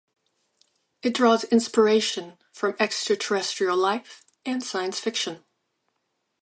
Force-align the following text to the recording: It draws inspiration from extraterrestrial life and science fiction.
It 1.03 1.13
draws 1.13 1.43
inspiration 1.43 2.39
from 2.51 2.75
extraterrestrial 2.79 3.77
life 3.77 4.25
and 4.43 4.63
science 4.63 4.99
fiction. 4.99 5.45